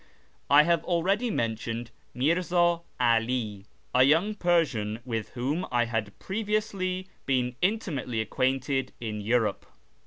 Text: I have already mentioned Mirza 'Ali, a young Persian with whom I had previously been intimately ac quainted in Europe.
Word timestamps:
I 0.49 0.63
have 0.63 0.83
already 0.83 1.29
mentioned 1.29 1.91
Mirza 2.15 2.81
'Ali, 2.99 3.65
a 3.93 4.01
young 4.01 4.33
Persian 4.33 4.99
with 5.05 5.29
whom 5.35 5.67
I 5.71 5.85
had 5.85 6.17
previously 6.17 7.07
been 7.27 7.55
intimately 7.61 8.19
ac 8.21 8.29
quainted 8.29 8.93
in 8.99 9.21
Europe. 9.21 9.67